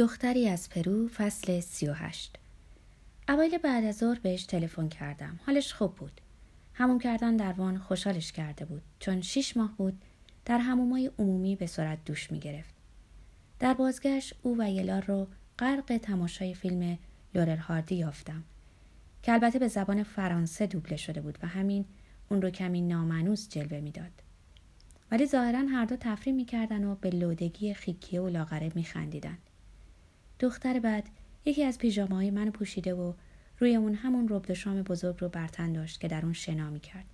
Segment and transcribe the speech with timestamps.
[0.00, 2.36] دختری از پرو فصل سی و هشت
[3.28, 6.20] اوایل بعد از ظهر بهش تلفن کردم حالش خوب بود
[6.74, 10.02] حموم کردن در وان خوشحالش کرده بود چون شیش ماه بود
[10.44, 12.74] در حمومای عمومی به سرعت دوش می گرفت.
[13.58, 15.26] در بازگشت او و یلار رو
[15.58, 16.98] غرق تماشای فیلم
[17.34, 18.44] لورل هاردی یافتم
[19.22, 21.84] که البته به زبان فرانسه دوبله شده بود و همین
[22.28, 24.12] اون رو کمی نامأنوس جلوه می‌داد.
[25.10, 29.38] ولی ظاهرا هر دو تفریح می‌کردن و به لودگی خیکیه و لاغره میخندیدن.
[30.40, 31.08] دختر بعد
[31.44, 33.12] یکی از پیژامههای من پوشیده و
[33.58, 37.04] روی اون همون رب شام بزرگ رو برتن داشت که در اون شنا کرد.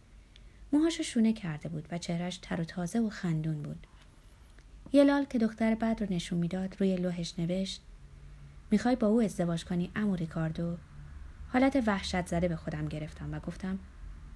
[0.72, 3.86] موهاشو شونه کرده بود و چهرش تر و تازه و خندون بود.
[4.92, 7.82] یلال که دختر بعد رو نشون می‌داد روی لوحش نوشت
[8.70, 10.76] می‌خوای با او ازدواج کنی امو ریکاردو
[11.48, 13.78] حالت وحشت زده به خودم گرفتم و گفتم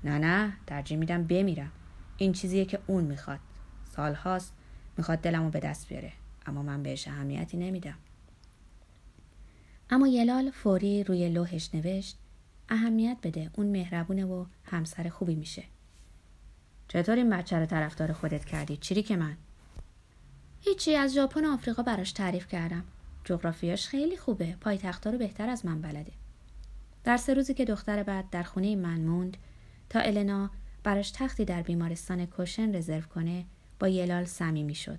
[0.05, 1.73] نه نه ترجیح میدم بمیرم
[2.17, 3.41] این چیزیه که اون می‌خواد
[3.85, 4.55] سالهاست
[4.97, 6.13] می‌خواد دلمو به دست بیاره
[6.47, 7.99] اما من بهش اهمیتی نمیدم
[9.93, 12.19] اما یلال فوری روی لوحش نوشت
[12.69, 15.65] اهمیت بده اون مهربونه و همسر خوبی میشه.
[16.89, 19.37] چطور این بچه رو طرفدار خودت کردی؟ چیری که من؟
[20.61, 22.85] هیچی از ژاپن و آفریقا براش تعریف کردم.
[23.25, 26.13] جغرافیاش خیلی خوبه پایتختا رو بهتر از من بلده.
[27.05, 29.37] در سه روزی که دختر بعد در خونه من موند
[29.89, 30.51] تا النا
[30.83, 33.45] براش تختی در بیمارستان کوشن رزرو کنه
[33.79, 34.99] با یلال صمیمی شد.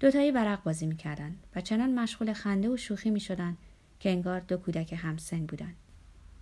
[0.00, 3.56] دوتایی ورق بازی می‌کردن و چنان مشغول خنده و شوخی می‌شدن
[4.06, 5.74] که انگار دو کودک همسن بودن.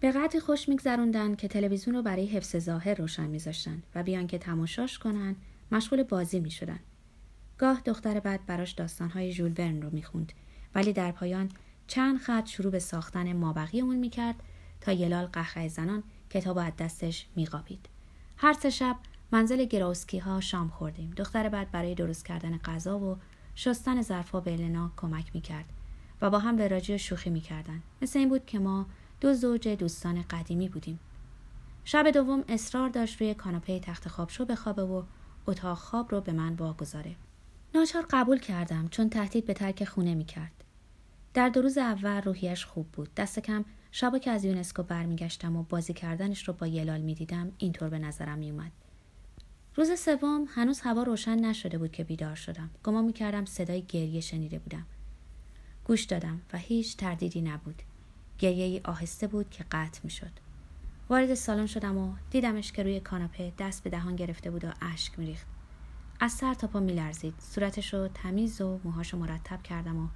[0.00, 4.38] به قدری خوش میگذروندن که تلویزیون رو برای حفظ ظاهر روشن میذاشتن و بیان که
[4.38, 5.36] تماشاش کنن
[5.72, 6.78] مشغول بازی می‌شدن.
[7.58, 10.32] گاه دختر بعد براش داستانهای ژول ورن رو می‌خوند
[10.74, 11.48] ولی در پایان
[11.86, 14.36] چند خط شروع به ساختن مابقی اون می‌کرد
[14.80, 17.88] تا یلال قهقه زنان کتاب از دستش میقاپید
[18.36, 18.96] هر سه شب
[19.32, 21.10] منزل گراوسکی ها شام خوردیم.
[21.16, 23.18] دختر بعد برای درست کردن غذا و
[23.54, 25.64] شستن ظرفها به النا کمک می‌کرد.
[26.24, 27.82] و با هم راجی و شوخی می‌کردن.
[28.02, 28.86] مثل این بود که ما
[29.20, 31.00] دو زوج دوستان قدیمی بودیم.
[31.84, 35.02] شب دوم اصرار داشت روی کاناپه تخت خواب شو بخوابه و
[35.46, 37.16] اتاق خواب رو به من واگذاره.
[37.74, 40.64] ناچار قبول کردم چون تهدید به ترک خونه می‌کرد.
[41.34, 43.14] در دو روز اول روحیش خوب بود.
[43.16, 47.88] دست کم شبا که از یونسکو برمیگشتم و بازی کردنش رو با یلال می‌دیدم اینطور
[47.88, 48.72] به نظرم میومد
[49.76, 52.70] روز سوم هنوز هوا روشن نشده بود که بیدار شدم.
[52.84, 54.86] گمان می‌کردم صدای گریه شنیده بودم.
[55.84, 57.82] گوش دادم و هیچ تردیدی نبود.
[58.38, 60.30] گریه ای آهسته بود که قطع می‌شد.
[61.08, 65.18] وارد سالن شدم و دیدمش که روی کاناپه دست به دهان گرفته بود و اشک
[65.18, 65.46] میریخت.
[66.20, 67.34] از سر تا پا میلرزید.
[67.38, 70.08] صورتش رو تمیز و موهاشو مرتب کردم و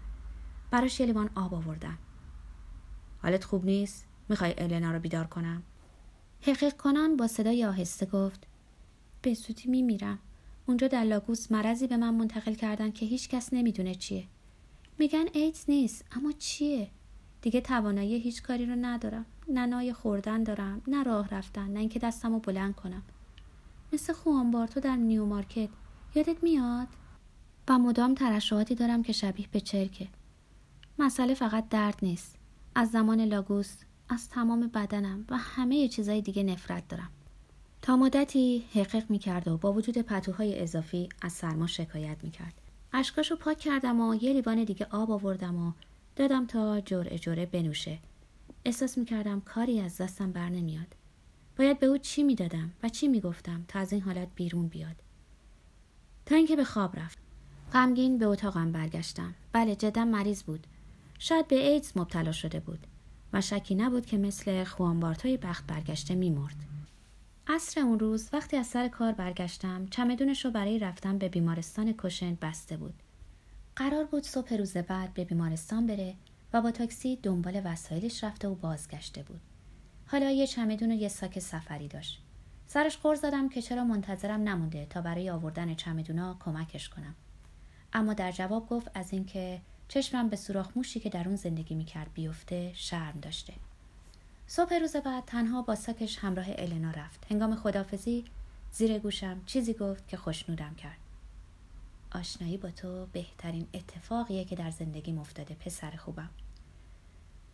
[0.71, 1.99] براش یه لیوان آب آوردم.
[3.23, 5.63] حالت خوب نیست؟ می‌خوای النا رو بیدار کنم؟
[6.43, 8.47] حقیق کنان با صدای آهسته گفت
[9.23, 10.19] به زودی میمیرم.
[10.67, 14.25] اونجا در لاگوس مرضی به من منتقل کردن که هیچ کس نمی‌دونه چیه.
[14.99, 16.91] میگن ایدز نیست اما چیه؟
[17.43, 19.27] دیگه توانایی هیچ کاری رو ندارم.
[19.49, 23.03] نه نای خوردن دارم نه راه رفتن نه اینکه دستم رو بلند کنم.
[23.93, 25.69] مثل خوانبارتو در نیو مارکت.
[26.15, 26.89] یادت میاد؟
[27.69, 30.09] و مدام ترشحاتی دارم که شبیه به چرکه.
[30.99, 32.37] مسئله فقط درد نیست.
[32.75, 33.77] از زمان لاگوس
[34.09, 37.11] از تمام بدنم و همه چیزای دیگه نفرت دارم.
[37.83, 42.68] تا مدتی حقیق می‌کرد و با وجود پتوهای اضافی از سرما شکایت می‌کرد.
[42.93, 45.73] اشکاشو پاک کردم و یه لیوان دیگه آب آوردم و
[46.17, 47.99] دادم تا جرعه جرعه بنوشه.
[48.65, 50.95] احساس می‌کردم کاری از دستم بر نمیاد.
[51.59, 54.97] باید به او چی می‌دادم و چی می‌گفتم تا از این حالت بیرون بیاد.
[56.27, 57.19] تا اینکه به خواب رفت
[57.73, 59.35] غمگین به اتاقم برگشتم.
[59.53, 60.67] بله جدا مریض بود.
[61.19, 62.87] شاید به ایدز مبتلا شده بود
[63.33, 66.68] و شکی نبود که مثل خوانبارتای بخت برگشته میمرد.
[67.51, 72.39] عصر اون روز وقتی از سر کار برگشتم چمدونش رو برای رفتن به بیمارستان کشن
[72.43, 72.95] بسته بود.
[73.77, 76.15] قرار بود صبح روز بعد به بیمارستان بره
[76.53, 79.41] و با تاکسی دنبال وسایلش رفته و بازگشته بود.
[80.07, 82.23] حالا یه چمدون و یه ساک سفری داشت.
[82.67, 87.15] سرش خور زدم که چرا منتظرم نمونده تا برای آوردن چمدونا کمکش کنم.
[87.93, 92.11] اما در جواب گفت از اینکه چشمم به سوراخ موشی که در اون زندگی می‌کرد
[92.15, 93.55] بیفته شرم داشته.
[94.51, 97.27] صبح روز بعد تنها با ساکش همراه النا رفت.
[97.31, 98.25] هنگام خدافزی
[98.73, 100.99] زیر گوشم چیزی گفت که خوشنودم کرد.
[102.13, 106.29] آشنایی با تو بهترین اتفاقیه که در زندگی افتاده پسر خوبم.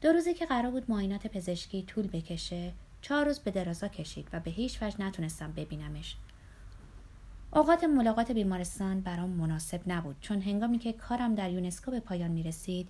[0.00, 4.40] دو روزی که قرار بود معاینات پزشکی طول بکشه چهار روز به درازا کشید و
[4.40, 6.16] به هیچ وجه نتونستم ببینمش.
[7.52, 12.42] اوقات ملاقات بیمارستان برام مناسب نبود چون هنگامی که کارم در یونسکو به پایان می
[12.42, 12.88] رسید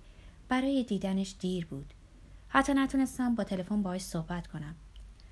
[0.49, 1.93] برای دیدنش دیر بود.
[2.55, 4.75] حتی نتونستم با تلفن باهاش صحبت کنم.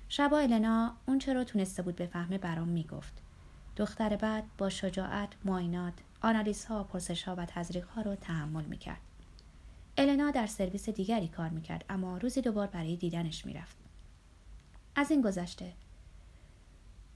[0.08, 3.12] شبا النا اون چرا تونسته بود به فهمه برام می‌گفت.
[3.76, 9.00] دختر بعد با شجاعت معاینات آنالیز ها پرسش ها و تزریق ها رو تحمل می‌کرد.
[9.98, 13.76] النا در سرویس دیگری کار می‌کرد اما روزی دوبار برای دیدنش می‌رفت.
[14.96, 15.72] از این گذشته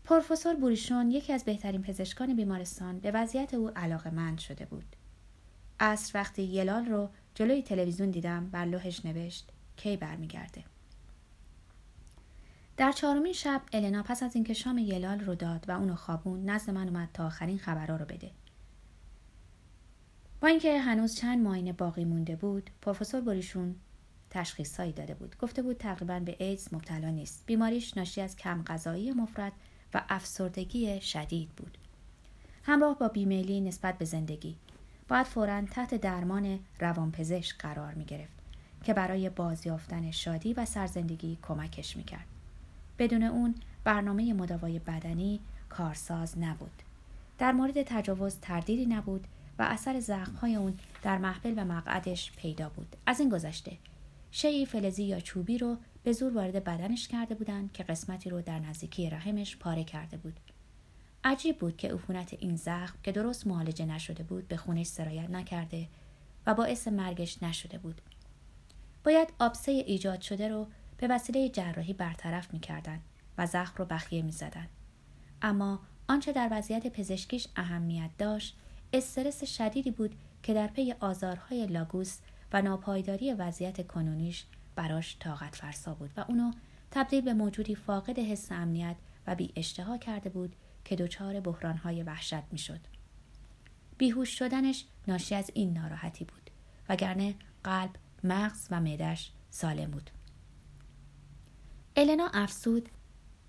[0.05, 3.71] پروفسور بوریشون یکی از بهترین پزشکان بیمارستان به وضعیت او
[4.13, 4.97] مند شده بود.
[5.81, 10.65] عصر وقتی یلال رو جلوی تلویزیون دیدم بر لوحش نوشت کی برمیگرده.
[12.77, 16.71] در چهارمین شب النا پس از اینکه شام یلال رو داد و اونو خوابون نزد
[16.71, 18.31] من اومد تا آخرین خبرها رو بده.
[20.41, 23.77] با اینکه هنوز چند ماینه باقی مونده بود پروفسور بریشون
[24.31, 25.37] تشخیصهایی داده بود.
[25.39, 27.43] گفته بود تقریبا به ایدز مبتلا نیست.
[27.47, 29.53] بیماریش ناشی از کم غذایی مفرد
[29.95, 31.79] و افسردگی شدید بود.
[32.63, 34.57] همراه با بیمیلی نسبت به زندگی
[35.09, 38.38] باید فورا تحت درمان روانپزشک قرار می گرفت
[38.89, 42.25] که برای بازیافتن شادی و سرزندگی کمکش می کرد.
[42.99, 43.55] بدون اون
[43.85, 46.83] برنامه مداوای بدنی کارساز نبود.
[47.39, 49.27] در مورد تجاوز تردیدی نبود
[49.59, 52.97] و اثر زخمهای اون در محفل و مقعدش پیدا بود.
[53.07, 53.77] از این گذشته
[54.31, 58.59] شیعی فلزی یا چوبی رو به زور وارد بدنش کرده بودند که قسمتی رو در
[58.59, 60.41] نزدیکی رحمش پاره کرده بود.
[61.25, 65.89] عجیب بود که عفونت این زخم که درست معالجه نشده بود به خونش سرایت نکرده
[66.47, 68.01] و باعث مرگش نشده بود.
[69.09, 70.67] باید آبسه ایجاد شده رو
[70.99, 73.01] به وسیله جراحی برطرف می‌کردند
[73.39, 74.69] و زخم رو بخیه می‌زدند.
[75.43, 78.57] اما آنچه در وضعیت پزشکیش اهمیت داشت
[78.93, 82.19] استرس شدیدی بود که در پی آزارهای لاگوس
[82.53, 84.45] و ناپایداری وضعیت کنونیش
[84.77, 86.53] براش طاقت فرسا بود و اونو
[86.91, 88.97] تبدیل به موجودی فاقد حس امنیت
[89.27, 92.81] و بی اشتها کرده بود که دچار بحرانهای وحشت می‌شد.
[93.99, 96.51] بیهوش شدنش ناشی از این ناراحتی بود
[96.89, 97.35] وگرنه
[97.65, 97.91] قلب،
[98.25, 100.11] مغز و معدش سالم بود.
[101.97, 102.89] النا افسود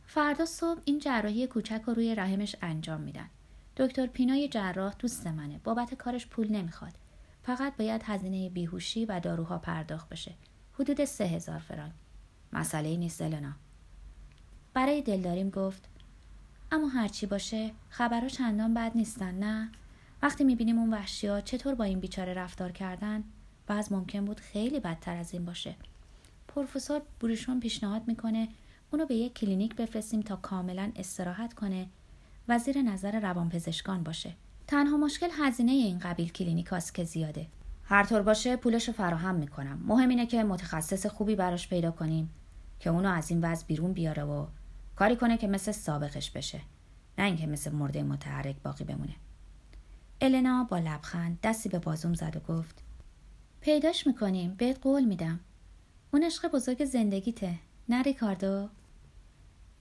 [0.06, 3.30] فردا صبح این جراحی کوچک رو روی رحمش انجام میدن.
[3.78, 5.58] دکتر پینای جراح دوست منه.
[5.64, 6.94] بابت کارش پول نمی‌خواد.
[7.44, 10.34] فقط باید هزینه بیهوشی و داروها پرداخت بشه.
[10.74, 11.94] حدود سه هزار فرانک.
[12.54, 13.54] مسئله نیست النا.
[14.74, 15.90] برای دلداریم گفت
[16.72, 19.72] اما هرچی باشه خبرها چندان بد نیستن نه
[20.22, 23.24] وقتی می‌بینیم اون وحشی ها چطور با این بیچاره رفتار کردن
[23.70, 25.76] باز ممکن بود خیلی بدتر از این باشه.
[26.48, 28.48] پروفسور بوریشون پیشنهاد می‌کنه
[28.92, 31.88] اونو به یک کلینیک بفرستیم تا کاملا استراحت کنه
[32.48, 34.34] و زیر نظر روانپزشکان باشه.
[34.68, 37.48] تنها مشکل هزینه این قبیل کلینیک که زیاده.
[37.84, 39.84] هر طور باشه پولش رو فراهم می‌کنم.
[39.86, 42.30] مهم اینه که متخصص خوبی براش پیدا کنیم
[42.80, 44.46] که اونو از این وضع بیرون بیاره و
[44.96, 46.62] کاری کنه که مثل سابقش بشه
[47.18, 49.16] نه اینکه مثل مرده متحرک باقی بمونه.
[50.22, 52.84] النا با لبخند دستی به بازوم زد و گفت
[53.62, 54.56] پیداش می‌کنیم.
[54.58, 55.40] بهت قول میدم.
[56.12, 57.56] اون عشق بزرگ زندگیته.
[57.90, 58.70] نه ریکاردو؟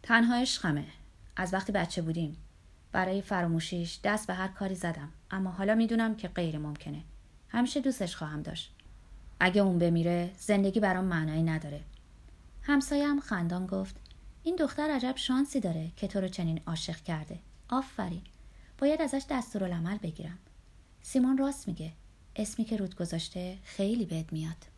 [0.02, 0.84] تنها عشقمه.
[1.36, 2.36] از وقتی بچه بودیم.
[2.92, 5.08] برای فراموشیش دست به هر کاری زدم.
[5.30, 7.02] اما حالا می‌دونم که غیر ممکنه.
[7.48, 8.72] همیشه دوستش خواهم داشت.
[9.40, 11.80] اگه اون بمیره زندگی برام معنایی نداره.
[12.62, 13.96] همسایم خندان گفت
[14.42, 17.38] این دختر عجب شانسی داره که تو رو چنین عاشق کرده.
[17.68, 18.22] آفرین.
[18.78, 20.38] باید ازش دستورالعمل بگیرم.
[21.02, 21.92] سیمون راست میگه.
[22.38, 24.77] اسمی که رود گذاشته خیلی بد میاد.